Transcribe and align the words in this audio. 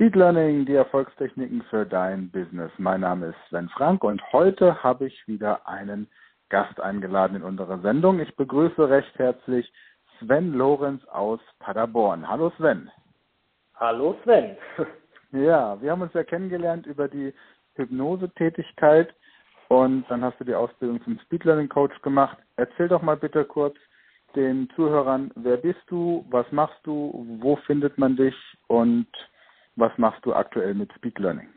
Speed 0.00 0.16
Learning, 0.16 0.64
die 0.64 0.76
Erfolgstechniken 0.76 1.60
für 1.68 1.84
dein 1.84 2.30
Business. 2.30 2.72
Mein 2.78 3.02
Name 3.02 3.26
ist 3.26 3.36
Sven 3.50 3.68
Frank 3.68 4.02
und 4.02 4.22
heute 4.32 4.82
habe 4.82 5.06
ich 5.06 5.28
wieder 5.28 5.68
einen 5.68 6.08
Gast 6.48 6.80
eingeladen 6.80 7.36
in 7.36 7.42
unserer 7.42 7.78
Sendung. 7.80 8.18
Ich 8.18 8.34
begrüße 8.34 8.88
recht 8.88 9.12
herzlich 9.18 9.70
Sven 10.18 10.54
Lorenz 10.54 11.04
aus 11.08 11.38
Paderborn. 11.58 12.26
Hallo 12.26 12.50
Sven. 12.56 12.90
Hallo 13.74 14.16
Sven. 14.24 14.56
Ja, 15.32 15.78
wir 15.82 15.90
haben 15.90 16.00
uns 16.00 16.14
ja 16.14 16.24
kennengelernt 16.24 16.86
über 16.86 17.06
die 17.06 17.34
Hypnose-Tätigkeit 17.74 19.14
und 19.68 20.06
dann 20.08 20.24
hast 20.24 20.40
du 20.40 20.44
die 20.44 20.54
Ausbildung 20.54 21.04
zum 21.04 21.18
Speed 21.26 21.44
Learning 21.44 21.68
Coach 21.68 22.00
gemacht. 22.00 22.38
Erzähl 22.56 22.88
doch 22.88 23.02
mal 23.02 23.18
bitte 23.18 23.44
kurz 23.44 23.76
den 24.34 24.70
Zuhörern, 24.74 25.30
wer 25.34 25.58
bist 25.58 25.82
du, 25.88 26.24
was 26.30 26.50
machst 26.52 26.80
du, 26.84 27.26
wo 27.42 27.56
findet 27.56 27.98
man 27.98 28.16
dich 28.16 28.34
und 28.66 29.06
was 29.76 29.92
machst 29.96 30.24
du 30.24 30.34
aktuell 30.34 30.74
mit 30.74 30.92
Speed 30.94 31.18
Learning? 31.18 31.48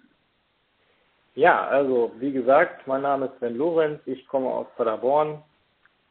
Ja, 1.35 1.67
also 1.67 2.11
wie 2.19 2.31
gesagt, 2.31 2.85
mein 2.87 3.01
Name 3.01 3.25
ist 3.25 3.37
Sven 3.39 3.57
Lorenz, 3.57 3.99
ich 4.05 4.27
komme 4.27 4.49
aus 4.49 4.67
Paderborn. 4.77 5.41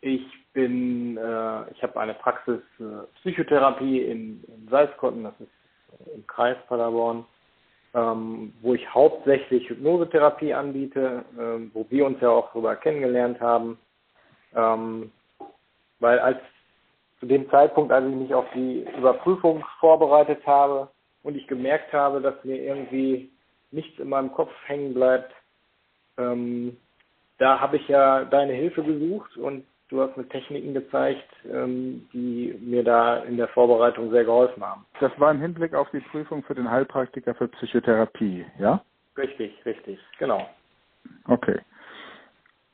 Ich 0.01 0.25
bin, 0.53 1.17
äh, 1.17 1.71
ich 1.71 1.83
habe 1.83 2.01
eine 2.01 2.15
Praxis 2.15 2.61
äh, 2.81 3.07
Psychotherapie 3.21 4.03
in, 4.03 4.43
in 4.49 4.69
Salzkotten, 4.69 5.23
das 5.23 5.35
ist 5.39 6.13
im 6.13 6.27
Kreis 6.27 6.57
Paderborn, 6.69 7.25
ähm, 7.95 8.53
wo 8.63 8.75
ich 8.75 8.93
hauptsächlich 8.93 9.69
Hypnosetherapie 9.69 10.53
anbiete, 10.53 11.25
äh, 11.39 11.71
wo 11.73 11.87
wir 11.89 12.07
uns 12.07 12.21
ja 12.21 12.31
auch 12.31 12.49
darüber 12.49 12.75
kennengelernt 12.75 13.41
haben. 13.41 13.79
Ähm, 14.57 15.13
weil 16.01 16.19
als 16.19 16.39
zu 17.21 17.27
dem 17.27 17.49
Zeitpunkt, 17.51 17.93
als 17.93 18.05
ich 18.09 18.15
mich 18.15 18.35
auf 18.35 18.47
die 18.55 18.85
Überprüfung 18.99 19.65
vorbereitet 19.79 20.45
habe, 20.45 20.89
und 21.23 21.37
ich 21.37 21.47
gemerkt 21.47 21.93
habe, 21.93 22.21
dass 22.21 22.43
mir 22.45 22.57
irgendwie 22.57 23.31
nichts 23.71 23.99
in 23.99 24.09
meinem 24.09 24.33
Kopf 24.33 24.53
hängen 24.67 24.95
bleibt, 24.95 25.33
ähm, 26.19 26.77
da 27.39 27.61
habe 27.61 27.77
ich 27.77 27.89
ja 27.89 28.25
deine 28.25 28.53
Hilfe 28.53 28.83
gesucht 28.83 29.37
und 29.37 29.65
du 29.89 30.01
hast 30.01 30.17
mir 30.17 30.29
Techniken 30.29 30.75
gezeigt, 30.75 31.29
ähm, 31.51 32.09
die 32.13 32.59
mir 32.61 32.83
da 32.83 33.19
in 33.19 33.37
der 33.37 33.49
Vorbereitung 33.49 34.11
sehr 34.11 34.25
geholfen 34.25 34.63
haben. 34.63 34.87
Das 35.01 35.13
war 35.19 35.31
im 35.31 35.41
Hinblick 35.41 35.75
auf 35.75 35.91
die 35.91 36.01
Prüfung 36.01 36.43
für 36.43 36.55
den 36.55 36.71
Heilpraktiker 36.71 37.35
für 37.35 37.49
Psychotherapie, 37.49 38.47
ja? 38.59 38.83
Richtig, 39.17 39.65
richtig, 39.67 39.99
genau. 40.19 40.49
Okay. 41.27 41.61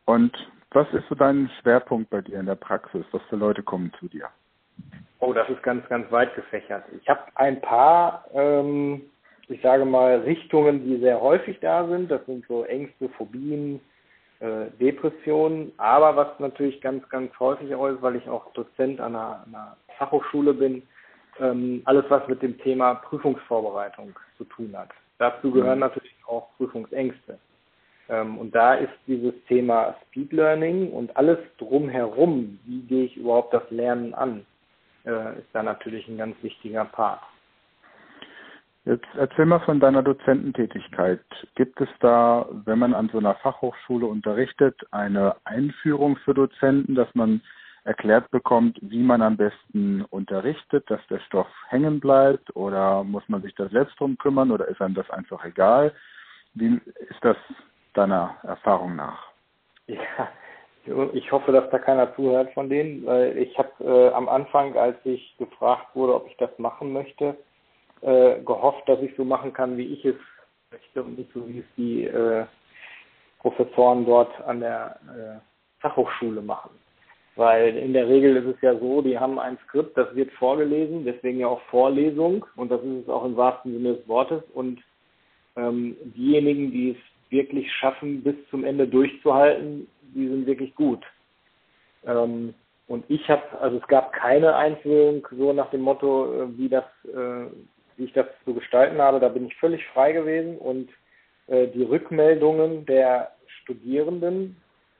Und 0.04 0.36
was 0.70 0.86
ist 0.92 1.08
so 1.08 1.14
dein 1.14 1.50
Schwerpunkt 1.60 2.10
bei 2.10 2.20
dir 2.20 2.38
in 2.38 2.46
der 2.46 2.54
Praxis? 2.54 3.04
Was 3.10 3.22
für 3.28 3.36
Leute 3.36 3.62
kommen 3.62 3.92
zu 3.98 4.08
dir? 4.08 4.28
Oh, 5.20 5.32
das 5.32 5.48
ist 5.48 5.62
ganz, 5.62 5.86
ganz 5.88 6.10
weit 6.12 6.34
gefächert. 6.34 6.84
Ich 7.00 7.08
habe 7.08 7.20
ein 7.34 7.60
paar, 7.60 8.24
ähm, 8.34 9.02
ich 9.48 9.60
sage 9.62 9.84
mal, 9.84 10.20
Richtungen, 10.20 10.84
die 10.84 10.98
sehr 10.98 11.20
häufig 11.20 11.58
da 11.60 11.86
sind. 11.88 12.10
Das 12.10 12.24
sind 12.26 12.46
so 12.46 12.64
Ängste, 12.64 13.08
Phobien, 13.10 13.80
äh, 14.40 14.66
Depressionen. 14.80 15.72
Aber 15.76 16.14
was 16.14 16.38
natürlich 16.38 16.80
ganz, 16.80 17.08
ganz 17.08 17.32
häufig 17.40 17.74
auch 17.74 17.88
ist, 17.88 18.00
weil 18.00 18.16
ich 18.16 18.28
auch 18.28 18.52
Dozent 18.52 19.00
an 19.00 19.16
einer, 19.16 19.44
einer 19.46 19.76
Fachhochschule 19.98 20.54
bin, 20.54 20.82
ähm, 21.40 21.82
alles, 21.84 22.04
was 22.08 22.26
mit 22.28 22.42
dem 22.42 22.56
Thema 22.58 22.94
Prüfungsvorbereitung 22.94 24.14
zu 24.36 24.44
tun 24.44 24.72
hat. 24.76 24.90
Dazu 25.18 25.50
gehören 25.50 25.78
mhm. 25.78 25.80
natürlich 25.80 26.14
auch 26.28 26.48
Prüfungsängste. 26.56 27.38
Ähm, 28.08 28.38
und 28.38 28.54
da 28.54 28.74
ist 28.74 28.92
dieses 29.06 29.34
Thema 29.48 29.96
Speed 30.06 30.32
Learning 30.32 30.92
und 30.92 31.16
alles 31.16 31.38
drumherum, 31.58 32.58
wie 32.64 32.82
gehe 32.82 33.04
ich 33.04 33.16
überhaupt 33.16 33.52
das 33.52 33.68
Lernen 33.70 34.14
an, 34.14 34.46
äh, 35.04 35.38
ist 35.38 35.48
da 35.52 35.62
natürlich 35.62 36.06
ein 36.08 36.18
ganz 36.18 36.36
wichtiger 36.42 36.84
Part. 36.84 37.20
Jetzt 38.84 39.06
erzähl 39.16 39.44
mal 39.44 39.60
von 39.60 39.80
deiner 39.80 40.02
Dozententätigkeit. 40.02 41.20
Gibt 41.56 41.78
es 41.80 41.88
da, 42.00 42.46
wenn 42.64 42.78
man 42.78 42.94
an 42.94 43.10
so 43.12 43.18
einer 43.18 43.34
Fachhochschule 43.34 44.06
unterrichtet, 44.06 44.80
eine 44.92 45.36
Einführung 45.44 46.16
für 46.24 46.32
Dozenten, 46.32 46.94
dass 46.94 47.14
man 47.14 47.42
erklärt 47.84 48.30
bekommt, 48.30 48.78
wie 48.80 49.02
man 49.02 49.20
am 49.22 49.36
besten 49.36 50.04
unterrichtet, 50.10 50.90
dass 50.90 51.06
der 51.08 51.20
Stoff 51.20 51.48
hängen 51.68 52.00
bleibt 52.00 52.54
oder 52.56 53.04
muss 53.04 53.28
man 53.28 53.42
sich 53.42 53.54
da 53.54 53.68
selbst 53.68 53.98
drum 54.00 54.16
kümmern 54.18 54.50
oder 54.50 54.68
ist 54.68 54.80
einem 54.80 54.94
das 54.94 55.10
einfach 55.10 55.44
egal? 55.44 55.92
Wie 56.54 56.80
ist 57.10 57.22
das 57.22 57.36
deiner 57.94 58.36
Erfahrung 58.42 58.96
nach? 58.96 59.28
Ja, 59.86 60.28
ich 61.12 61.32
hoffe, 61.32 61.52
dass 61.52 61.70
da 61.70 61.78
keiner 61.78 62.14
zuhört 62.14 62.52
von 62.54 62.68
denen, 62.68 63.06
weil 63.06 63.36
ich 63.38 63.56
habe 63.58 63.70
äh, 63.80 64.12
am 64.12 64.28
Anfang, 64.28 64.76
als 64.76 64.96
ich 65.04 65.36
gefragt 65.38 65.94
wurde, 65.94 66.14
ob 66.14 66.26
ich 66.28 66.36
das 66.36 66.50
machen 66.58 66.92
möchte, 66.92 67.36
äh, 68.02 68.40
gehofft, 68.40 68.88
dass 68.88 69.00
ich 69.00 69.14
so 69.16 69.24
machen 69.24 69.52
kann, 69.52 69.76
wie 69.76 69.86
ich 69.86 70.04
es 70.04 70.16
möchte 70.70 71.02
und 71.02 71.18
nicht 71.18 71.32
so, 71.32 71.48
wie 71.48 71.60
es 71.60 71.64
die 71.76 72.04
äh, 72.04 72.44
Professoren 73.40 74.04
dort 74.04 74.32
an 74.46 74.60
der 74.60 74.98
äh, 75.06 75.80
Fachhochschule 75.80 76.42
machen. 76.42 76.70
Weil 77.36 77.76
in 77.76 77.92
der 77.92 78.08
Regel 78.08 78.36
ist 78.36 78.56
es 78.56 78.60
ja 78.62 78.76
so, 78.76 79.00
die 79.00 79.18
haben 79.18 79.38
ein 79.38 79.58
Skript, 79.66 79.96
das 79.96 80.14
wird 80.16 80.32
vorgelesen, 80.32 81.04
deswegen 81.04 81.38
ja 81.38 81.46
auch 81.46 81.60
Vorlesung 81.70 82.44
und 82.56 82.70
das 82.70 82.82
ist 82.82 83.04
es 83.04 83.08
auch 83.08 83.24
im 83.24 83.36
wahrsten 83.36 83.72
Sinne 83.72 83.94
des 83.94 84.08
Wortes 84.08 84.42
und 84.54 84.80
ähm, 85.56 85.96
diejenigen, 86.16 86.72
die 86.72 86.90
es 86.90 86.96
wirklich 87.30 87.70
schaffen, 87.74 88.22
bis 88.22 88.34
zum 88.50 88.64
Ende 88.64 88.88
durchzuhalten, 88.88 89.86
die 90.14 90.28
sind 90.28 90.46
wirklich 90.46 90.74
gut. 90.74 91.04
Ähm, 92.04 92.54
und 92.86 93.04
ich 93.08 93.28
habe, 93.28 93.42
also 93.60 93.76
es 93.76 93.86
gab 93.88 94.12
keine 94.12 94.56
Einführung 94.56 95.26
so 95.30 95.52
nach 95.52 95.70
dem 95.70 95.82
Motto, 95.82 96.42
äh, 96.42 96.58
wie 96.58 96.68
das, 96.68 96.84
äh, 97.04 97.46
wie 97.96 98.04
ich 98.04 98.12
das 98.12 98.26
zu 98.44 98.54
gestalten 98.54 99.00
habe. 99.00 99.20
Da 99.20 99.28
bin 99.28 99.46
ich 99.46 99.56
völlig 99.56 99.86
frei 99.88 100.12
gewesen 100.12 100.56
und 100.58 100.88
äh, 101.48 101.68
die 101.68 101.82
Rückmeldungen 101.82 102.86
der 102.86 103.32
Studierenden 103.62 104.56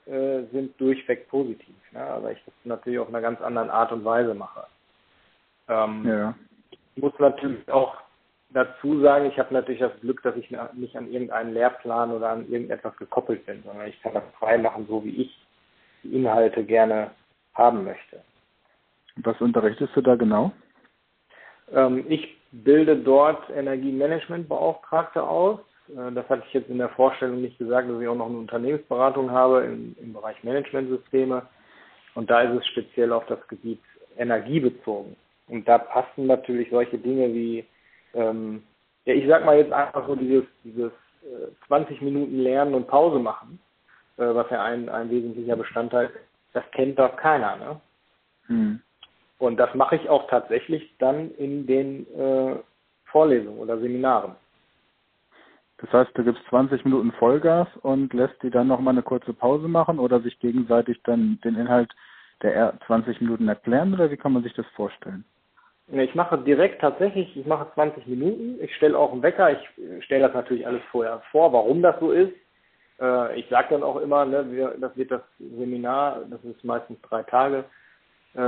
äh, 0.06 0.42
sind 0.52 0.78
durchweg 0.80 1.28
positiv. 1.28 1.75
Ne? 1.92 2.04
Also 2.04 2.28
ich 2.28 2.42
das 2.44 2.54
natürlich 2.64 2.98
auf 2.98 3.08
einer 3.08 3.22
ganz 3.22 3.40
anderen 3.40 3.70
Art 3.70 3.92
und 3.92 4.04
Weise 4.04 4.34
mache. 4.34 4.66
Ähm, 5.69 6.06
ja. 6.06 6.34
Ich 6.94 7.02
muss 7.02 7.12
natürlich 7.19 7.70
auch 7.70 7.96
dazu 8.50 9.00
sagen, 9.00 9.26
ich 9.26 9.38
habe 9.38 9.53
natürlich 9.53 9.81
das 9.81 9.98
Glück, 10.00 10.22
dass 10.22 10.36
ich 10.36 10.50
nicht 10.75 10.97
an 10.97 11.10
irgendeinen 11.10 11.53
Lehrplan 11.53 12.12
oder 12.12 12.31
an 12.31 12.50
irgendetwas 12.50 12.97
gekoppelt 12.97 13.44
bin, 13.47 13.62
sondern 13.64 13.88
ich 13.88 14.00
kann 14.03 14.14
das 14.14 14.25
frei 14.38 14.59
machen, 14.59 14.86
so 14.88 15.04
wie 15.04 15.22
ich 15.22 15.47
die 16.03 16.14
Inhalte 16.14 16.64
gerne 16.64 17.10
haben 17.54 17.84
möchte. 17.84 18.22
Was 19.16 19.41
unterrichtest 19.41 19.94
du 19.97 20.00
da 20.00 20.14
genau? 20.14 20.53
Ähm, 21.72 22.06
ich 22.08 22.37
bilde 22.53 22.97
dort 22.97 23.50
Energiemanagementbeauftragte 23.50 25.22
aus. 25.22 25.60
Äh, 25.88 26.12
das 26.12 26.28
hatte 26.28 26.44
ich 26.47 26.54
jetzt 26.54 26.70
in 26.70 26.78
der 26.78 26.88
Vorstellung 26.91 27.42
nicht 27.42 27.58
gesagt, 27.58 27.91
dass 27.91 28.00
ich 28.00 28.08
auch 28.08 28.14
noch 28.14 28.28
eine 28.28 28.38
Unternehmensberatung 28.38 29.31
habe 29.31 29.64
im, 29.64 29.97
im 30.00 30.12
Bereich 30.12 30.42
Managementsysteme. 30.44 31.42
Und 32.14 32.31
da 32.31 32.42
ist 32.42 32.58
es 32.60 32.66
speziell 32.69 33.12
auf 33.12 33.26
das 33.26 33.47
Gebiet 33.48 33.81
Energie 34.16 34.60
bezogen. 34.60 35.16
Und 35.48 35.66
da 35.69 35.78
passen 35.78 36.26
natürlich 36.26 36.70
solche 36.70 36.98
Dinge 36.98 37.32
wie 37.32 37.64
ähm, 38.14 38.62
ja, 39.04 39.14
ich 39.14 39.26
sag 39.26 39.44
mal 39.44 39.56
jetzt 39.56 39.72
einfach 39.72 40.06
so 40.06 40.14
dieses, 40.14 40.44
dieses 40.64 40.92
äh, 41.22 41.66
20 41.66 42.02
Minuten 42.02 42.38
Lernen 42.38 42.74
und 42.74 42.88
Pause 42.88 43.19
machen, 43.19 43.58
äh, 44.16 44.34
was 44.34 44.50
ja 44.50 44.62
ein, 44.62 44.88
ein 44.88 45.10
wesentlicher 45.10 45.56
Bestandteil 45.56 46.06
ist, 46.06 46.19
das 46.52 46.64
kennt 46.72 46.98
doch 46.98 47.16
keiner, 47.16 47.56
ne? 47.56 47.80
Hm. 48.46 48.80
Und 49.38 49.56
das 49.56 49.72
mache 49.74 49.96
ich 49.96 50.08
auch 50.08 50.28
tatsächlich 50.28 50.94
dann 50.98 51.30
in 51.36 51.66
den 51.66 52.06
äh, 52.14 52.56
Vorlesungen 53.04 53.58
oder 53.58 53.78
Seminaren. 53.78 54.34
Das 55.78 55.92
heißt, 55.92 56.10
du 56.14 56.25
gibst 56.25 56.42
20 56.48 56.84
Minuten 56.84 57.12
Vollgas 57.12 57.69
und 57.82 58.12
lässt 58.12 58.42
die 58.42 58.50
dann 58.50 58.66
nochmal 58.66 58.94
eine 58.94 59.02
kurze 59.02 59.32
Pause 59.32 59.69
machen 59.69 60.00
oder 60.00 60.20
sich 60.20 60.38
gegenseitig 60.40 61.00
dann 61.04 61.38
den 61.44 61.54
Inhalt 61.54 61.94
der 62.42 62.75
20 62.86 63.20
Minuten 63.20 63.48
erklären 63.48 63.94
oder 63.94 64.10
wie 64.10 64.16
kann 64.16 64.32
man 64.32 64.42
sich 64.42 64.54
das 64.54 64.66
vorstellen? 64.75 65.25
Ich 65.91 66.15
mache 66.15 66.37
direkt 66.38 66.82
tatsächlich, 66.82 67.34
ich 67.34 67.47
mache 67.47 67.72
20 67.75 68.06
Minuten. 68.06 68.59
Ich 68.62 68.75
stelle 68.76 68.99
auch 68.99 69.12
einen 69.12 69.22
Wecker. 69.22 69.52
Ich 69.52 70.05
stelle 70.05 70.26
das 70.26 70.35
natürlich 70.35 70.67
alles 70.67 70.82
vorher 70.90 71.23
vor, 71.31 71.52
warum 71.52 71.81
das 71.81 71.99
so 71.99 72.12
ist. 72.12 72.32
Äh, 73.00 73.40
ich 73.40 73.49
sage 73.49 73.69
dann 73.70 73.82
auch 73.82 73.96
immer, 73.96 74.25
ne, 74.26 74.44
wir, 74.50 74.75
das 74.79 74.96
wird 74.96 75.11
das 75.11 75.23
Seminar, 75.38 76.23
das 76.29 76.43
ist 76.44 76.62
meistens 76.64 77.00
drei 77.02 77.23
Tage, 77.23 77.64
äh, 78.35 78.40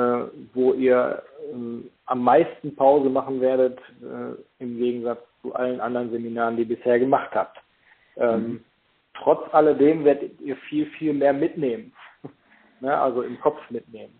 wo 0.52 0.74
ihr 0.74 1.22
äh, 1.50 1.88
am 2.06 2.24
meisten 2.24 2.76
Pause 2.76 3.08
machen 3.08 3.40
werdet, 3.40 3.78
äh, 4.02 4.62
im 4.62 4.76
Gegensatz 4.76 5.20
zu 5.40 5.54
allen 5.54 5.80
anderen 5.80 6.10
Seminaren, 6.10 6.56
die 6.56 6.62
ihr 6.62 6.76
bisher 6.76 6.98
gemacht 6.98 7.30
habt. 7.32 7.58
Ähm, 8.16 8.40
mhm. 8.40 8.64
Trotz 9.14 9.52
alledem 9.54 10.04
werdet 10.04 10.38
ihr 10.40 10.56
viel, 10.56 10.86
viel 10.98 11.14
mehr 11.14 11.32
mitnehmen. 11.32 11.92
ne, 12.80 12.98
also 12.98 13.22
im 13.22 13.40
Kopf 13.40 13.58
mitnehmen. 13.70 14.12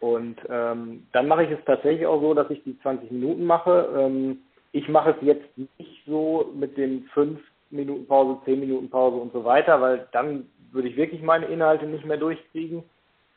Und 0.00 0.36
ähm, 0.48 1.06
dann 1.12 1.28
mache 1.28 1.44
ich 1.44 1.50
es 1.50 1.64
tatsächlich 1.66 2.06
auch 2.06 2.20
so, 2.20 2.34
dass 2.34 2.50
ich 2.50 2.64
die 2.64 2.78
20 2.80 3.10
Minuten 3.10 3.44
mache. 3.44 3.88
Ähm, 3.96 4.38
ich 4.72 4.88
mache 4.88 5.10
es 5.10 5.16
jetzt 5.20 5.46
nicht 5.56 6.02
so 6.06 6.50
mit 6.54 6.76
den 6.76 7.04
5 7.12 7.38
Minuten 7.70 8.06
Pause, 8.06 8.40
10 8.44 8.60
Minuten 8.60 8.90
Pause 8.90 9.16
und 9.16 9.32
so 9.32 9.44
weiter, 9.44 9.80
weil 9.80 10.08
dann 10.12 10.46
würde 10.72 10.88
ich 10.88 10.96
wirklich 10.96 11.22
meine 11.22 11.46
Inhalte 11.46 11.86
nicht 11.86 12.04
mehr 12.04 12.16
durchkriegen, 12.16 12.82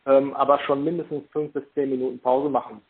ähm, 0.05 0.33
aber 0.35 0.59
schon 0.59 0.83
mindestens 0.83 1.29
5 1.31 1.51
bis 1.53 1.63
10 1.73 1.89
Minuten 1.89 2.19
Pause 2.19 2.49
machen. 2.49 2.81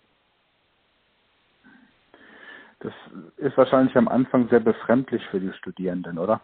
Das 2.79 2.93
ist 3.37 3.57
wahrscheinlich 3.57 3.95
am 3.95 4.09
Anfang 4.09 4.49
sehr 4.49 4.59
befremdlich 4.59 5.25
für 5.27 5.39
die 5.39 5.53
Studierenden, 5.53 6.19
oder? 6.19 6.41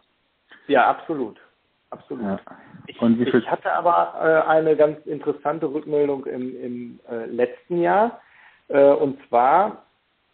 Ja, 0.68 0.90
absolut. 0.90 1.38
Absolut. 1.92 2.24
Ja. 2.24 2.40
Ich, 2.88 3.02
ich, 3.02 3.50
hatte 3.50 3.72
aber 3.72 4.14
äh, 4.22 4.48
eine 4.48 4.76
ganz 4.76 5.06
interessante 5.06 5.72
Rückmeldung 5.72 6.26
im, 6.26 6.64
im 6.64 7.00
äh, 7.10 7.26
letzten 7.26 7.82
Jahr. 7.82 8.22
Äh, 8.68 8.92
und 8.92 9.18
zwar 9.28 9.84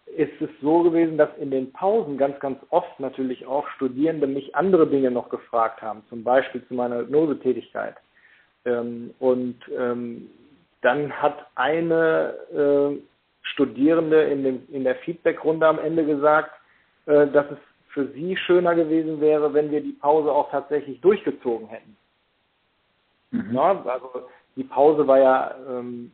ist 0.05 0.41
es 0.41 0.49
so 0.61 0.83
gewesen, 0.83 1.17
dass 1.17 1.29
in 1.39 1.51
den 1.51 1.71
Pausen 1.71 2.17
ganz, 2.17 2.39
ganz 2.39 2.59
oft 2.69 2.99
natürlich 2.99 3.45
auch 3.45 3.67
Studierende 3.69 4.27
mich 4.27 4.55
andere 4.55 4.87
Dinge 4.87 5.11
noch 5.11 5.29
gefragt 5.29 5.81
haben, 5.81 6.03
zum 6.09 6.23
Beispiel 6.23 6.65
zu 6.67 6.73
meiner 6.73 6.99
Hypnosetätigkeit. 6.99 7.95
Ähm, 8.65 9.13
und 9.19 9.57
ähm, 9.77 10.29
dann 10.81 11.11
hat 11.11 11.47
eine 11.55 12.33
äh, 12.53 13.01
Studierende 13.41 14.23
in, 14.23 14.43
dem, 14.43 14.63
in 14.71 14.83
der 14.83 14.95
Feedbackrunde 14.95 15.67
am 15.67 15.79
Ende 15.79 16.05
gesagt, 16.05 16.51
äh, 17.05 17.27
dass 17.27 17.45
es 17.51 17.57
für 17.95 18.07
sie 18.09 18.35
schöner 18.35 18.75
gewesen 18.75 19.21
wäre, 19.21 19.53
wenn 19.53 19.71
wir 19.71 19.79
die 19.79 19.93
Pause 19.93 20.29
auch 20.29 20.51
tatsächlich 20.51 20.99
durchgezogen 20.99 21.69
hätten. 21.69 21.95
Mhm. 23.31 23.55
Ja, 23.55 23.83
also 23.85 24.27
die 24.57 24.65
Pause 24.65 25.07
war 25.07 25.17
ja 25.17 25.55
ähm, 25.69 26.11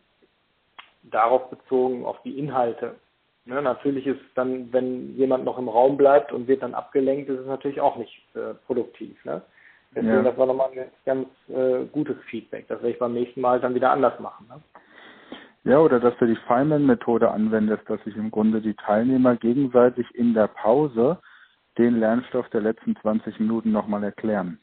darauf 1.01 1.50
bezogen, 1.50 2.06
auf 2.06 2.22
die 2.22 2.38
Inhalte. 2.38 2.95
Ne, 3.45 3.60
natürlich 3.63 4.06
ist 4.06 4.22
dann, 4.36 4.72
wenn 4.72 5.18
jemand 5.18 5.44
noch 5.44 5.57
im 5.57 5.68
Raum 5.69 5.98
bleibt 5.98 6.31
und 6.31 6.48
wird 6.48 6.62
dann 6.62 6.75
abgelenkt, 6.75 7.30
ist 7.30 7.39
es 7.39 7.48
natürlich 7.48 7.81
auch 7.81 7.98
nicht 7.98 8.24
äh, 8.36 8.54
produktiv. 8.68 9.18
Ne? 9.25 9.42
Deswegen, 9.95 10.13
ja. 10.13 10.22
das 10.22 10.38
war 10.38 10.45
nochmal 10.45 10.69
ein 10.72 10.86
ganz 11.04 11.27
äh, 11.50 11.86
gutes 11.92 12.18
Feedback. 12.30 12.68
Das 12.68 12.77
werde 12.77 12.92
ich 12.92 13.00
beim 13.00 13.13
nächsten 13.13 13.42
Mal 13.42 13.60
dann 13.60 13.74
wieder 13.74 13.92
anders 13.92 14.19
machen. 14.19 14.45
Ne? 14.48 14.62
Ja, 15.63 15.80
oder 15.80 16.00
dass 16.00 16.16
du 16.18 16.27
die 16.27 16.38
Feynman-Methode 16.48 17.31
anwendest, 17.31 17.89
dass 17.89 18.04
sich 18.04 18.16
im 18.16 18.30
Grunde 18.30 18.62
die 18.62 18.75
Teilnehmer 18.75 19.36
gegenseitig 19.36 20.06
in 20.13 20.36
der 20.36 20.48
Pause 20.48 21.18
den 21.81 22.00
Lernstoff 22.00 22.48
der 22.50 22.62
letzten 22.62 22.95
20 22.98 23.39
Minuten 23.39 23.72
nochmal 23.72 24.04
erklären. 24.04 24.60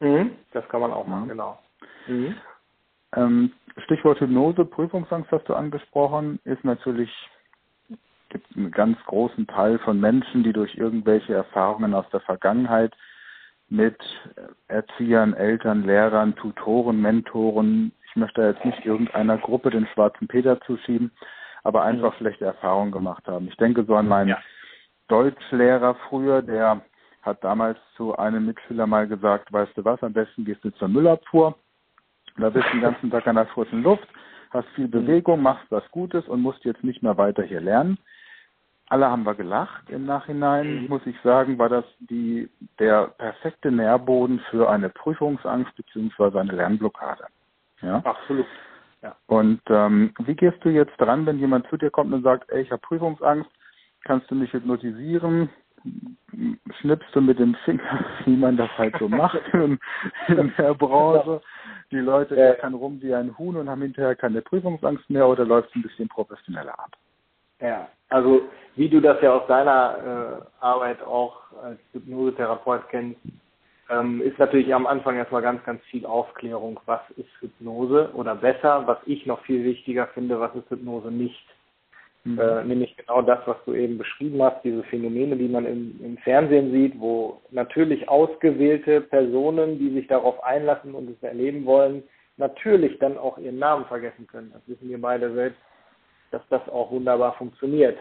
Mhm, 0.00 0.32
das 0.52 0.68
kann 0.68 0.80
man 0.80 0.92
auch 0.92 1.06
machen, 1.06 1.28
ja. 1.28 1.32
genau. 1.32 1.58
Mhm. 2.06 2.34
Ähm, 3.14 3.52
Stichwort 3.84 4.20
Hypnose, 4.20 4.64
Prüfungsangst 4.64 5.30
hast 5.30 5.48
du 5.48 5.54
angesprochen, 5.54 6.40
ist 6.44 6.64
natürlich 6.64 7.10
gibt 8.28 8.56
einen 8.56 8.72
ganz 8.72 8.98
großen 9.06 9.46
Teil 9.46 9.78
von 9.78 10.00
Menschen, 10.00 10.42
die 10.42 10.52
durch 10.52 10.76
irgendwelche 10.76 11.32
Erfahrungen 11.32 11.94
aus 11.94 12.06
der 12.10 12.20
Vergangenheit 12.20 12.92
mit 13.68 13.96
Erziehern, 14.68 15.32
Eltern, 15.34 15.84
Lehrern, 15.84 16.34
Tutoren, 16.34 17.00
Mentoren, 17.00 17.92
ich 18.08 18.16
möchte 18.16 18.42
jetzt 18.42 18.64
nicht 18.64 18.84
irgendeiner 18.84 19.38
Gruppe 19.38 19.70
den 19.70 19.86
schwarzen 19.88 20.28
Peter 20.28 20.60
zuschieben, 20.62 21.12
aber 21.62 21.82
einfach 21.82 22.12
mhm. 22.14 22.18
schlechte 22.18 22.44
Erfahrungen 22.44 22.92
gemacht 22.92 23.26
haben. 23.26 23.48
Ich 23.48 23.56
denke 23.56 23.84
so 23.84 23.94
an 23.94 24.08
meinen 24.08 24.28
ja. 24.28 24.38
Deutschlehrer 25.08 25.94
früher, 26.08 26.42
der 26.42 26.82
hat 27.22 27.42
damals 27.42 27.78
zu 27.96 28.16
einem 28.16 28.46
Mitschüler 28.46 28.86
mal 28.86 29.06
gesagt, 29.06 29.52
weißt 29.52 29.76
du 29.76 29.84
was, 29.84 30.02
am 30.02 30.12
besten 30.12 30.44
gehst 30.44 30.64
du 30.64 30.70
zur 30.70 30.88
Müllabfuhr, 30.88 31.54
da 32.36 32.50
bist 32.50 32.66
du 32.68 32.72
den 32.72 32.82
ganzen 32.82 33.10
Tag 33.10 33.26
an 33.26 33.36
der 33.36 33.46
frischen 33.46 33.82
Luft, 33.82 34.06
hast 34.50 34.68
viel 34.70 34.88
Bewegung, 34.88 35.42
machst 35.42 35.66
was 35.70 35.88
Gutes 35.90 36.26
und 36.28 36.40
musst 36.40 36.64
jetzt 36.64 36.84
nicht 36.84 37.02
mehr 37.02 37.16
weiter 37.16 37.42
hier 37.42 37.60
lernen. 37.60 37.98
Alle 38.88 39.10
haben 39.10 39.24
wir 39.24 39.34
gelacht. 39.34 39.90
Im 39.90 40.06
Nachhinein 40.06 40.82
mhm. 40.82 40.88
muss 40.88 41.04
ich 41.06 41.20
sagen, 41.22 41.58
war 41.58 41.68
das 41.68 41.84
die, 41.98 42.48
der 42.78 43.08
perfekte 43.18 43.72
Nährboden 43.72 44.40
für 44.50 44.70
eine 44.70 44.90
Prüfungsangst 44.90 45.74
beziehungsweise 45.74 46.40
eine 46.40 46.52
Lernblockade. 46.52 47.24
Ja? 47.82 48.00
Absolut. 48.04 48.46
Ja. 49.02 49.16
Und 49.26 49.60
ähm, 49.68 50.14
wie 50.20 50.36
gehst 50.36 50.64
du 50.64 50.68
jetzt 50.68 50.96
dran, 50.98 51.26
wenn 51.26 51.38
jemand 51.38 51.66
zu 51.68 51.76
dir 51.76 51.90
kommt 51.90 52.12
und 52.12 52.22
sagt, 52.22 52.50
ey, 52.50 52.62
ich 52.62 52.70
habe 52.70 52.80
Prüfungsangst, 52.80 53.50
kannst 54.06 54.30
du 54.30 54.34
mich 54.34 54.52
hypnotisieren? 54.52 55.50
Schnippst 56.80 57.14
du 57.14 57.20
mit 57.20 57.38
dem 57.38 57.54
Finger, 57.64 58.04
wie 58.24 58.36
man 58.36 58.56
das 58.56 58.70
halt 58.78 58.96
so 58.98 59.08
macht 59.22 59.40
in, 59.52 59.78
in 60.28 60.52
der 60.56 60.74
Branche? 60.74 61.40
Die 61.90 61.98
Leute 61.98 62.34
meckern 62.34 62.74
rum 62.74 63.00
wie 63.02 63.14
ein 63.14 63.36
Huhn 63.38 63.56
und 63.56 63.68
haben 63.68 63.82
hinterher 63.82 64.16
keine 64.16 64.42
Prüfungsangst 64.42 65.08
mehr 65.10 65.28
oder 65.28 65.44
läuft 65.44 65.70
es 65.70 65.76
ein 65.76 65.82
bisschen 65.82 66.08
professioneller 66.08 66.78
ab? 66.78 66.90
Ja, 67.60 67.88
also 68.08 68.42
wie 68.74 68.88
du 68.88 69.00
das 69.00 69.20
ja 69.22 69.32
aus 69.32 69.46
deiner 69.46 70.42
äh, 70.60 70.64
Arbeit 70.64 71.02
auch 71.02 71.40
als 71.62 71.78
Hypnosetherapeut 71.92 72.88
kennst, 72.90 73.20
ähm, 73.88 74.20
ist 74.20 74.38
natürlich 74.38 74.74
am 74.74 74.86
Anfang 74.86 75.16
erstmal 75.16 75.42
ganz, 75.42 75.64
ganz 75.64 75.82
viel 75.84 76.04
Aufklärung, 76.04 76.80
was 76.86 77.00
ist 77.16 77.30
Hypnose 77.40 78.10
oder 78.14 78.34
besser, 78.34 78.86
was 78.86 78.98
ich 79.06 79.26
noch 79.26 79.40
viel 79.42 79.64
wichtiger 79.64 80.08
finde, 80.08 80.40
was 80.40 80.54
ist 80.54 80.68
Hypnose 80.68 81.10
nicht. 81.10 81.46
Mhm. 82.26 82.40
Äh, 82.40 82.64
nämlich 82.64 82.96
genau 82.96 83.22
das, 83.22 83.38
was 83.46 83.56
du 83.66 83.74
eben 83.74 83.98
beschrieben 83.98 84.42
hast, 84.42 84.64
diese 84.64 84.82
Phänomene, 84.84 85.36
die 85.36 85.48
man 85.48 85.64
im, 85.64 86.00
im 86.04 86.18
Fernsehen 86.18 86.72
sieht, 86.72 86.98
wo 86.98 87.40
natürlich 87.52 88.08
ausgewählte 88.08 89.00
Personen, 89.00 89.78
die 89.78 89.90
sich 89.90 90.08
darauf 90.08 90.42
einlassen 90.42 90.94
und 90.94 91.08
es 91.08 91.22
erleben 91.22 91.64
wollen, 91.64 92.02
natürlich 92.36 92.98
dann 92.98 93.16
auch 93.16 93.38
ihren 93.38 93.60
Namen 93.60 93.84
vergessen 93.84 94.26
können. 94.26 94.50
Das 94.52 94.62
wissen 94.66 94.88
wir 94.88 95.00
beide 95.00 95.32
selbst, 95.34 95.60
dass 96.32 96.42
das 96.50 96.68
auch 96.68 96.90
wunderbar 96.90 97.34
funktioniert. 97.34 97.98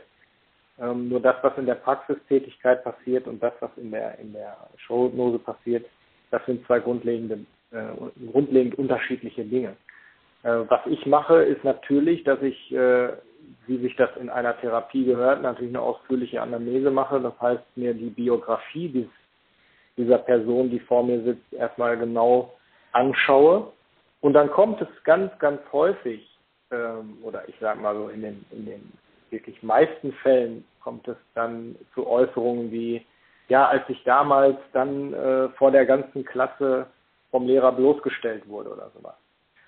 Ähm, 0.80 1.07
nur 1.07 1.19
das, 1.19 1.36
was 1.44 1.56
in 1.57 1.68
der 1.68 1.75
Praxistätigkeit 1.75 2.83
passiert 2.83 3.28
und 3.28 3.42
das, 3.44 3.54
was 3.60 3.71
in 3.78 3.92
der, 3.92 4.18
in 4.18 4.33
der 4.33 4.57
Showhypnose 4.78 5.38
passiert, 5.38 5.86
das 6.31 6.44
sind 6.48 6.66
zwei 6.66 6.80
grundlegende, 6.80 7.45
äh, 7.71 8.31
grundlegend 8.31 8.75
unterschiedliche 8.75 9.45
Dinge. 9.45 9.75
Äh, 10.44 10.63
was 10.68 10.81
ich 10.88 11.06
mache, 11.06 11.44
ist 11.44 11.63
natürlich, 11.63 12.24
dass 12.24 12.42
ich, 12.42 12.71
äh, 12.71 13.10
wie 13.68 13.77
sich 13.77 13.95
das 13.95 14.09
in 14.18 14.30
einer 14.30 14.59
Therapie 14.59 15.06
gehört, 15.06 15.42
natürlich 15.42 15.71
eine 15.71 15.81
ausführliche 15.81 16.42
Anamnese 16.42 16.92
mache. 16.92 17.19
Das 17.19 17.39
heißt, 17.42 17.63
mir 17.75 17.94
die 17.94 18.09
Biografie 18.09 18.89
dieses, 18.89 19.12
dieser 19.97 20.18
Person, 20.18 20.69
die 20.69 20.80
vor 20.80 21.03
mir 21.03 21.21
sitzt, 21.24 21.53
erstmal 21.53 21.97
genau 21.97 22.53
anschaue. 22.92 23.71
Und 24.21 24.33
dann 24.33 24.50
kommt 24.51 24.81
es 24.81 24.88
ganz, 25.03 25.31
ganz 25.39 25.62
häufig, 25.71 26.27
ähm, 26.71 27.18
oder 27.24 27.47
ich 27.47 27.56
sage 27.59 27.80
mal 27.80 27.95
so 27.95 28.09
in 28.09 28.21
den, 28.21 28.45
in 28.51 28.65
den 28.65 28.94
wirklich 29.30 29.62
meisten 29.63 30.13
Fällen 30.13 30.65
kommt 30.81 31.07
es 31.07 31.18
dann 31.33 31.75
zu 31.94 32.07
Äußerungen 32.07 32.71
wie, 32.71 33.06
ja, 33.50 33.68
als 33.68 33.83
ich 33.89 34.03
damals 34.03 34.57
dann 34.74 35.13
äh, 35.13 35.50
vor 35.50 35.71
der 35.71 35.86
ganzen 35.86 36.24
Klasse 36.24 36.88
vom 37.31 37.47
Lehrer 37.47 37.71
bloßgestellt 37.71 38.47
wurde 38.47 38.71
oder 38.71 38.92
sowas. 38.95 39.15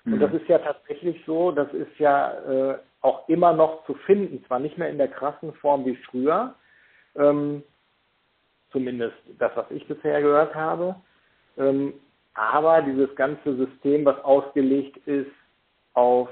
Mhm. 0.08 0.14
Und 0.14 0.20
das 0.20 0.32
ist 0.32 0.48
ja 0.48 0.58
tatsächlich 0.58 1.22
so, 1.26 1.52
das 1.52 1.72
ist 1.72 1.98
ja 1.98 2.32
äh, 2.32 2.78
auch 3.02 3.28
immer 3.28 3.52
noch 3.52 3.84
zu 3.86 3.94
finden, 3.94 4.44
zwar 4.46 4.58
nicht 4.58 4.78
mehr 4.78 4.88
in 4.88 4.98
der 4.98 5.08
krassen 5.08 5.52
Form 5.54 5.84
wie 5.84 5.96
früher, 5.96 6.54
ähm, 7.16 7.62
zumindest 8.72 9.16
das, 9.38 9.52
was 9.54 9.70
ich 9.70 9.86
bisher 9.86 10.20
gehört 10.20 10.54
habe, 10.54 10.96
ähm, 11.56 11.94
aber 12.34 12.82
dieses 12.82 13.14
ganze 13.16 13.56
System, 13.56 14.04
was 14.04 14.22
ausgelegt 14.24 14.96
ist 15.06 15.30
auf, 15.94 16.28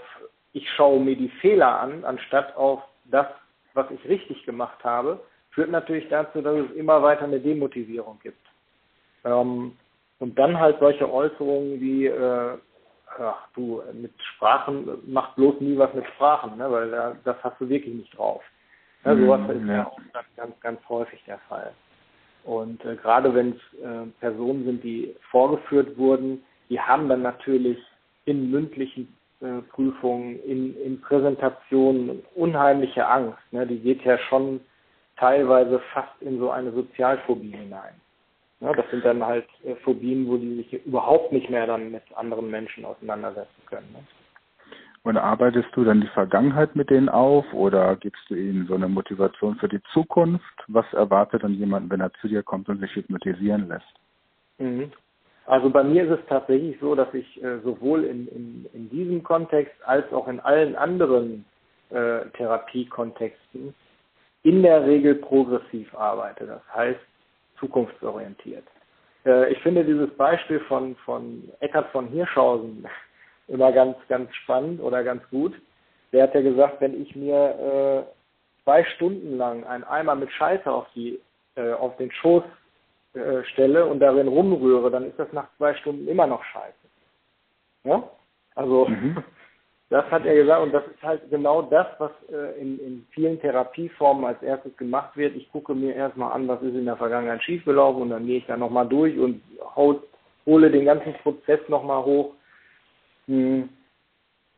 ich 0.53 0.69
schaue 0.71 1.01
mir 1.01 1.17
die 1.17 1.29
Fehler 1.41 1.81
an, 1.81 2.05
anstatt 2.05 2.57
auf 2.57 2.83
das, 3.05 3.27
was 3.75 3.91
ich 3.91 4.09
richtig 4.09 4.45
gemacht 4.45 4.83
habe, 4.85 5.21
führt 5.51 5.71
natürlich 5.71 6.09
dazu, 6.09 6.41
dass 6.41 6.57
es 6.57 6.77
immer 6.77 7.03
weiter 7.03 7.25
eine 7.25 7.41
Demotivierung 7.41 8.19
gibt. 8.23 8.45
Ähm, 9.25 9.77
und 10.19 10.39
dann 10.39 10.59
halt 10.59 10.79
solche 10.81 11.13
Äußerungen 11.13 11.81
wie, 11.81 12.07
äh, 12.07 12.57
ach 13.19 13.49
du, 13.55 13.83
mit 13.93 14.13
Sprachen, 14.35 14.89
mach 15.07 15.35
bloß 15.35 15.61
nie 15.61 15.77
was 15.79 15.93
mit 15.95 16.07
Sprachen, 16.15 16.57
ne, 16.59 16.71
weil 16.71 16.91
da, 16.91 17.17
das 17.25 17.37
hast 17.43 17.61
du 17.61 17.69
wirklich 17.69 17.95
nicht 17.95 18.17
drauf. 18.17 18.43
Ja, 19.05 19.15
mhm, 19.15 19.27
sowas 19.27 19.41
ist 19.51 19.69
ja 19.69 19.87
auch 19.87 19.99
ganz, 20.37 20.61
ganz 20.61 20.81
häufig 20.89 21.23
der 21.27 21.39
Fall. 21.49 21.73
Und 22.45 22.85
äh, 22.85 22.97
gerade 22.97 23.35
wenn 23.35 23.53
es 23.53 23.81
äh, 23.81 24.07
Personen 24.21 24.65
sind, 24.65 24.85
die 24.85 25.15
vorgeführt 25.31 25.97
wurden, 25.99 26.43
die 26.69 26.81
haben 26.81 27.09
dann 27.09 27.23
natürlich 27.23 27.79
in 28.25 28.51
mündlichen 28.51 29.17
äh, 29.41 29.63
Prüfungen, 29.73 30.43
in, 30.45 30.77
in 30.81 31.01
Präsentationen 31.01 32.23
unheimliche 32.35 33.07
Angst. 33.07 33.39
Ne? 33.51 33.67
Die 33.67 33.79
geht 33.79 34.05
ja 34.05 34.19
schon 34.19 34.61
teilweise 35.17 35.81
fast 35.93 36.21
in 36.21 36.39
so 36.39 36.51
eine 36.51 36.73
Sozialphobie 36.73 37.53
hinein. 37.53 37.95
Ja, 38.61 38.73
das 38.73 38.91
sind 38.91 39.05
dann 39.05 39.25
halt 39.25 39.47
äh, 39.65 39.75
Phobien, 39.77 40.27
wo 40.29 40.37
die 40.37 40.57
sich 40.57 40.87
überhaupt 40.87 41.33
nicht 41.33 41.51
mehr 41.51 41.67
dann 41.67 41.91
mit 41.91 42.03
anderen 42.15 42.51
Menschen 42.51 42.85
auseinandersetzen 42.85 43.63
können. 43.67 43.93
Ne? 43.93 43.99
Und 45.03 45.19
arbeitest 45.19 45.69
du 45.75 45.85
dann 45.85 46.01
die 46.01 46.09
Vergangenheit 46.09 46.75
mit 46.75 46.91
denen 46.91 47.09
auf 47.09 47.45
oder 47.53 47.95
gibst 47.97 48.29
du 48.29 48.35
ihnen 48.35 48.67
so 48.67 48.75
eine 48.75 48.89
Motivation 48.89 49.55
für 49.57 49.69
die 49.69 49.83
Zukunft? 49.93 50.43
Was 50.67 50.91
erwartet 50.93 51.45
dann 51.45 51.55
jemand, 51.55 51.91
wenn 51.91 52.01
er 52.01 52.13
zu 52.15 52.29
dir 52.29 52.43
kommt 52.43 52.69
und 52.69 52.81
sich 52.81 52.93
hypnotisieren 52.97 53.69
lässt? 53.69 53.95
Mhm. 54.59 54.91
Also 55.45 55.71
bei 55.71 55.85
mir 55.85 56.05
ist 56.05 56.19
es 56.19 56.27
tatsächlich 56.29 56.77
so, 56.81 56.97
dass 56.97 57.13
ich 57.15 57.41
äh, 57.41 57.61
sowohl 57.61 58.05
in, 58.05 58.27
in, 58.29 58.67
in 58.73 58.91
diesem 58.91 59.23
Kontext 59.23 59.77
als 59.85 60.13
auch 60.13 60.27
in 60.27 60.41
allen 60.41 60.75
anderen 60.75 61.45
äh, 61.91 62.27
Therapiekontexten 62.37 63.75
in 64.43 64.63
der 64.63 64.85
Regel 64.87 65.15
progressiv 65.15 65.95
arbeite, 65.95 66.47
das 66.47 66.63
heißt 66.75 67.01
zukunftsorientiert. 67.59 68.65
Äh, 69.25 69.53
ich 69.53 69.59
finde 69.61 69.85
dieses 69.85 70.11
Beispiel 70.17 70.61
von, 70.61 70.97
von 71.05 71.51
Eckhard 71.61 71.91
von 71.91 72.09
Hirschhausen 72.09 72.87
immer 73.49 73.73
ganz, 73.73 73.97
ganz 74.09 74.35
spannend 74.35 74.81
oder 74.81 75.05
ganz 75.05 75.23
gut. 75.31 75.55
Der 76.13 76.25
hat 76.25 76.35
ja 76.35 76.41
gesagt, 76.41 76.81
wenn 76.81 77.01
ich 77.01 77.15
mir 77.17 78.07
zwei 78.63 78.85
Stunden 78.85 79.37
lang 79.37 79.65
einen 79.65 79.85
Eimer 79.85 80.15
mit 80.15 80.31
Scheiße 80.33 80.71
auf 80.71 80.87
die 80.95 81.21
äh, 81.57 81.73
auf 81.73 81.97
den 81.97 82.13
Schoß 82.13 82.43
äh, 83.15 83.43
stelle 83.45 83.87
und 83.87 84.01
darin 84.01 84.29
rumrühre, 84.29 84.91
dann 84.91 85.05
ist 85.05 85.19
das 85.19 85.33
nach 85.33 85.49
zwei 85.57 85.75
Stunden 85.75 86.07
immer 86.07 86.27
noch 86.27 86.45
Scheiße. 86.45 86.75
Ja? 87.85 88.11
Also 88.55 88.87
mhm. 88.87 89.25
das 89.89 90.05
hat 90.11 90.27
er 90.27 90.35
gesagt 90.35 90.63
und 90.63 90.73
das 90.73 90.85
ist 90.87 91.03
halt 91.03 91.31
genau 91.31 91.63
das, 91.63 91.87
was 91.99 92.11
äh, 92.31 92.61
in, 92.61 92.79
in 92.81 93.07
vielen 93.11 93.41
Therapieformen 93.41 94.25
als 94.25 94.43
erstes 94.43 94.77
gemacht 94.77 95.17
wird. 95.17 95.37
Ich 95.37 95.51
gucke 95.53 95.75
mir 95.75 95.95
erstmal 95.95 96.33
an, 96.33 96.49
was 96.49 96.61
ist 96.63 96.75
in 96.75 96.87
der 96.87 96.97
Vergangenheit 96.97 97.43
schiefgelaufen 97.45 98.03
und 98.03 98.11
dann 98.11 98.27
gehe 98.27 98.39
ich 98.39 98.47
da 98.47 98.57
nochmal 98.57 98.89
durch 98.89 99.17
und 99.17 99.43
hole 99.77 100.71
den 100.71 100.87
ganzen 100.87 101.15
Prozess 101.23 101.61
nochmal 101.69 102.05
hoch. 102.05 102.35
Hm. 103.27 103.69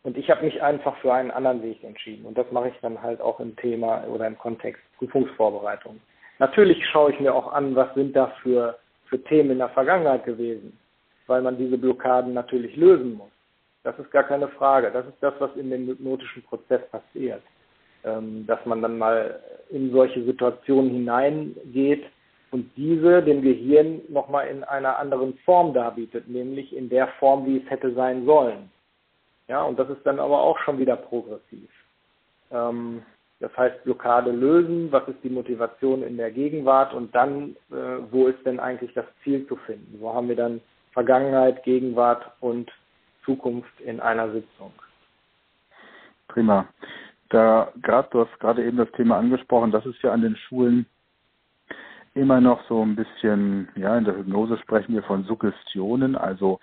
Und 0.02 0.16
ich 0.16 0.30
habe 0.30 0.44
mich 0.44 0.62
einfach 0.62 0.96
für 0.98 1.12
einen 1.12 1.30
anderen 1.30 1.62
Weg 1.62 1.84
entschieden. 1.84 2.24
Und 2.24 2.38
das 2.38 2.50
mache 2.50 2.68
ich 2.68 2.74
dann 2.80 3.02
halt 3.02 3.20
auch 3.20 3.40
im 3.40 3.54
Thema 3.56 4.04
oder 4.04 4.26
im 4.26 4.38
Kontext 4.38 4.80
Prüfungsvorbereitung. 4.96 6.00
Natürlich 6.38 6.82
schaue 6.86 7.12
ich 7.12 7.20
mir 7.20 7.34
auch 7.34 7.52
an, 7.52 7.74
was 7.74 7.92
sind 7.94 8.14
da 8.16 8.28
für, 8.42 8.78
für 9.06 9.22
Themen 9.24 9.50
in 9.50 9.58
der 9.58 9.68
Vergangenheit 9.70 10.24
gewesen, 10.24 10.78
weil 11.26 11.42
man 11.42 11.58
diese 11.58 11.76
Blockaden 11.76 12.32
natürlich 12.32 12.76
lösen 12.76 13.14
muss. 13.14 13.30
Das 13.88 13.98
ist 13.98 14.10
gar 14.10 14.24
keine 14.24 14.48
Frage. 14.48 14.90
Das 14.90 15.06
ist 15.06 15.16
das, 15.22 15.32
was 15.38 15.56
in 15.56 15.70
dem 15.70 15.86
hypnotischen 15.86 16.42
Prozess 16.42 16.82
passiert. 16.90 17.42
Ähm, 18.04 18.46
dass 18.46 18.64
man 18.66 18.82
dann 18.82 18.98
mal 18.98 19.40
in 19.70 19.90
solche 19.92 20.22
Situationen 20.24 20.90
hineingeht 20.90 22.04
und 22.50 22.70
diese 22.76 23.22
dem 23.22 23.40
Gehirn 23.40 24.02
nochmal 24.08 24.48
in 24.48 24.62
einer 24.62 24.98
anderen 24.98 25.38
Form 25.38 25.72
darbietet, 25.72 26.28
nämlich 26.28 26.76
in 26.76 26.90
der 26.90 27.08
Form, 27.18 27.46
wie 27.46 27.62
es 27.62 27.70
hätte 27.70 27.94
sein 27.94 28.26
sollen. 28.26 28.70
Ja, 29.48 29.62
und 29.62 29.78
das 29.78 29.88
ist 29.88 30.04
dann 30.04 30.20
aber 30.20 30.38
auch 30.38 30.58
schon 30.58 30.78
wieder 30.78 30.96
progressiv. 30.96 31.70
Ähm, 32.50 33.02
das 33.40 33.56
heißt, 33.56 33.84
Blockade 33.84 34.32
lösen, 34.32 34.92
was 34.92 35.08
ist 35.08 35.24
die 35.24 35.30
Motivation 35.30 36.02
in 36.02 36.18
der 36.18 36.30
Gegenwart 36.30 36.92
und 36.92 37.14
dann, 37.14 37.56
äh, 37.70 38.02
wo 38.10 38.26
ist 38.26 38.44
denn 38.44 38.60
eigentlich 38.60 38.92
das 38.92 39.06
Ziel 39.24 39.46
zu 39.46 39.56
finden? 39.56 39.96
Wo 39.98 40.12
haben 40.12 40.28
wir 40.28 40.36
dann 40.36 40.60
Vergangenheit, 40.92 41.62
Gegenwart 41.62 42.30
und 42.40 42.70
Zukunft 43.28 43.78
in 43.80 44.00
einer 44.00 44.32
Sitzung? 44.32 44.72
Prima. 46.28 46.66
Da 47.28 47.70
gerade, 47.82 48.08
du 48.10 48.20
hast 48.20 48.40
gerade 48.40 48.64
eben 48.64 48.78
das 48.78 48.90
Thema 48.92 49.18
angesprochen, 49.18 49.70
das 49.70 49.84
ist 49.84 50.00
ja 50.02 50.12
an 50.12 50.22
den 50.22 50.34
Schulen 50.36 50.86
immer 52.14 52.40
noch 52.40 52.66
so 52.68 52.82
ein 52.82 52.96
bisschen, 52.96 53.68
ja, 53.76 53.98
in 53.98 54.04
der 54.04 54.16
Hypnose 54.16 54.56
sprechen 54.58 54.94
wir 54.94 55.02
von 55.02 55.24
Suggestionen, 55.24 56.16
also 56.16 56.58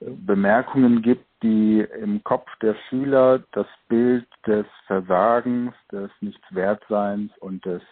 Bemerkungen 0.00 1.02
gibt, 1.02 1.26
die 1.42 1.84
im 2.00 2.22
Kopf 2.22 2.48
der 2.62 2.76
Schüler 2.88 3.42
das 3.52 3.66
Bild 3.88 4.26
des 4.46 4.66
Versagens, 4.86 5.74
des 5.90 6.10
Nichtswertseins 6.20 7.36
und 7.38 7.64
des 7.66 7.82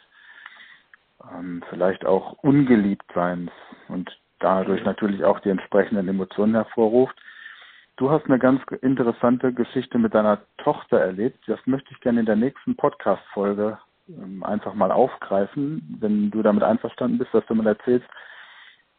ähm, 1.35 1.63
vielleicht 1.71 2.05
auch 2.07 2.35
Ungeliebtseins 2.43 3.51
und 3.89 4.17
dadurch 4.39 4.85
natürlich 4.85 5.25
auch 5.25 5.41
die 5.41 5.51
entsprechenden 5.51 6.09
Emotionen 6.09 6.55
hervorruft. 6.55 7.17
Du 8.03 8.11
hast 8.11 8.27
eine 8.27 8.41
ganz 8.41 8.61
interessante 8.81 9.53
Geschichte 9.53 9.97
mit 9.97 10.13
deiner 10.13 10.41
Tochter 10.59 10.99
erlebt. 10.99 11.39
Das 11.47 11.61
möchte 11.67 11.93
ich 11.93 12.01
gerne 12.01 12.19
in 12.19 12.27
der 12.27 12.35
nächsten 12.35 12.75
Podcast-Folge 12.75 13.79
ähm, 14.09 14.43
einfach 14.43 14.75
mal 14.75 14.91
aufgreifen, 14.91 15.99
wenn 16.01 16.33
du 16.33 16.43
damit 16.43 16.65
einverstanden 16.65 17.19
bist, 17.19 17.33
dass 17.33 17.47
du 17.47 17.55
mal 17.55 17.69
erzählst, 17.69 18.09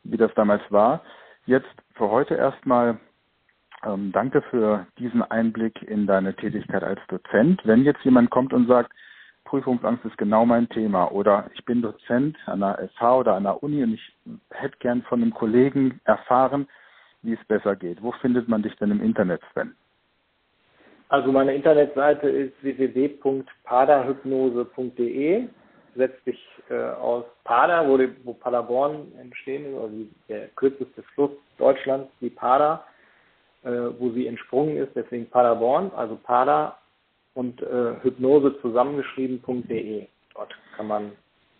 wie 0.06 0.16
das 0.16 0.34
damals 0.36 0.62
war. 0.70 1.02
Jetzt 1.46 1.68
für 1.96 2.10
heute 2.10 2.36
erstmal 2.36 2.98
ähm, 3.86 4.14
danke 4.14 4.42
für 4.44 4.88
diesen 4.98 5.22
Einblick 5.22 5.82
in 5.82 6.08
deine 6.08 6.34
Tätigkeit 6.34 6.82
als 6.82 7.02
Dozent. 7.10 7.60
Wenn 7.66 7.84
jetzt 7.84 8.06
jemand 8.06 8.30
kommt 8.30 8.54
und 8.54 8.70
sagt, 8.70 8.94
Prüfungsangst 9.44 10.06
ist 10.06 10.18
genau 10.18 10.46
mein 10.46 10.70
Thema 10.70 11.12
oder 11.12 11.50
ich 11.54 11.66
bin 11.66 11.82
Dozent 11.82 12.38
an 12.46 12.62
der 12.62 12.90
FH 12.96 13.18
oder 13.18 13.36
an 13.36 13.44
der 13.44 13.62
Uni 13.62 13.84
und 13.84 13.96
ich 13.96 14.16
hätte 14.52 14.78
gern 14.80 15.02
von 15.02 15.22
einem 15.22 15.34
Kollegen 15.34 16.00
erfahren, 16.06 16.70
wie 17.24 17.34
es 17.34 17.44
besser 17.48 17.76
geht. 17.76 18.04
Wo 18.04 18.12
findet 18.14 18.48
man 18.48 18.62
dich 18.62 18.76
denn 18.78 18.92
im 18.92 19.02
Internet, 19.02 19.42
Sven? 19.52 19.76
Also 21.10 21.32
meine 21.32 21.54
Internetseite 21.54 22.30
ist 22.30 22.54
www.paderhypnose.de 22.64 25.48
setzt 25.96 26.24
sich 26.26 26.40
äh, 26.70 26.76
aus 26.76 27.26
Pader, 27.44 27.88
wo, 27.88 27.98
die, 27.98 28.10
wo 28.24 28.34
Paderborn 28.34 29.12
entstehen 29.20 29.66
ist, 29.66 29.80
also 29.80 29.96
der 30.28 30.48
kürzeste 30.50 31.04
Fluss 31.14 31.32
Deutschlands, 31.58 32.10
die 32.20 32.30
Pader, 32.30 32.84
äh, 33.64 33.70
wo 33.70 34.10
sie 34.12 34.28
entsprungen 34.28 34.78
ist, 34.78 34.96
deswegen 34.96 35.30
Paderborn, 35.30 35.92
also 35.96 36.16
Pader 36.16 36.78
und 37.36 37.62
äh, 37.62 37.96
Hypnose 38.02 38.60
zusammengeschrieben.de. 38.62 40.08
Dort 40.34 40.54
kann 40.76 40.88
man 40.88 41.12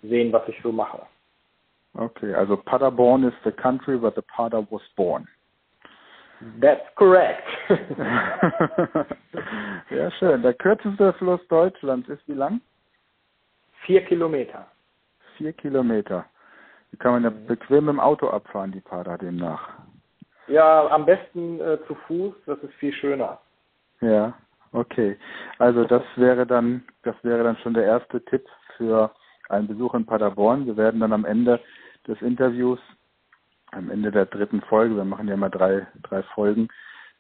sehen, 0.02 0.34
was 0.34 0.48
ich 0.48 0.60
so 0.64 0.72
mache. 0.72 1.04
Okay, 1.96 2.34
also 2.34 2.58
Paderborn 2.58 3.24
is 3.24 3.34
the 3.46 3.52
country 3.52 4.02
where 4.02 4.14
the 4.16 4.24
Pader 4.24 4.66
was 4.72 4.82
born. 4.96 5.28
That's 6.62 6.84
correct. 6.96 7.44
ja, 9.90 10.12
schön. 10.12 10.42
Der 10.42 10.54
kürzeste 10.54 11.14
Fluss 11.14 11.46
Deutschlands 11.48 12.10
ist 12.10 12.28
wie 12.28 12.34
lang? 12.34 12.62
Vier 13.86 14.04
Kilometer. 14.06 14.68
Vier 15.38 15.54
Kilometer. 15.54 16.26
Die 16.92 16.98
kann 16.98 17.14
man 17.14 17.24
ja 17.24 17.30
bequem 17.30 17.90
im 17.90 18.00
Auto 18.00 18.30
abfahren, 18.30 18.72
die 18.72 18.82
Pader 18.82 19.18
demnach. 19.18 19.70
Ja, 20.48 20.88
am 20.88 21.06
besten 21.06 21.60
äh, 21.60 21.78
zu 21.88 21.96
Fuß, 22.08 22.34
das 22.46 22.60
ist 22.60 22.74
viel 22.76 22.94
schöner. 22.94 23.40
Ja, 24.02 24.34
okay. 24.74 25.18
Also 25.58 25.86
das 25.86 26.04
wäre 26.16 26.46
dann, 26.46 26.84
das 27.04 27.16
wäre 27.24 27.44
dann 27.44 27.58
schon 27.58 27.74
der 27.74 27.86
erste 27.86 28.24
Tipp 28.26 28.46
für 28.78 29.12
einen 29.50 29.68
Besuch 29.68 29.94
in 29.94 30.06
Paderborn. 30.06 30.66
Wir 30.66 30.78
werden 30.78 31.00
dann 31.00 31.14
am 31.14 31.26
Ende 31.26 31.60
des 32.08 32.22
Interviews, 32.22 32.80
am 33.76 33.90
Ende 33.90 34.12
der 34.12 34.26
dritten 34.26 34.62
Folge, 34.62 34.96
wir 34.96 35.06
machen 35.06 35.28
ja 35.28 35.34
immer 35.34 35.50
drei, 35.50 35.88
drei 36.04 36.24
Folgen, 36.24 36.70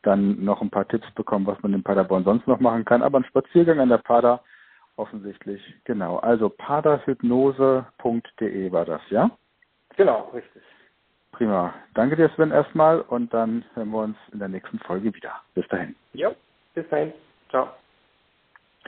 dann 0.01 0.43
noch 0.43 0.61
ein 0.61 0.69
paar 0.69 0.87
Tipps 0.87 1.09
bekommen, 1.11 1.47
was 1.47 1.61
man 1.63 1.73
in 1.73 1.83
Paderborn 1.83 2.23
sonst 2.23 2.47
noch 2.47 2.59
machen 2.59 2.85
kann. 2.85 3.01
Aber 3.01 3.19
ein 3.19 3.25
Spaziergang 3.25 3.79
an 3.79 3.89
der 3.89 3.97
Pader 3.99 4.41
offensichtlich. 4.95 5.61
Genau. 5.85 6.17
Also 6.17 6.49
paderhypnose.de 6.49 8.71
war 8.71 8.85
das, 8.85 9.01
ja? 9.09 9.31
Genau, 9.95 10.29
richtig. 10.33 10.61
Prima. 11.31 11.73
Danke 11.95 12.15
dir, 12.15 12.29
Sven, 12.35 12.51
erstmal 12.51 13.01
und 13.01 13.33
dann 13.33 13.65
hören 13.73 13.89
wir 13.89 14.03
uns 14.03 14.17
in 14.31 14.37
der 14.39 14.49
nächsten 14.49 14.77
Folge 14.79 15.13
wieder. 15.13 15.33
Bis 15.55 15.67
dahin. 15.67 15.95
Ja, 16.13 16.31
bis 16.75 16.87
dahin. 16.89 17.11
Ciao. 17.49 17.69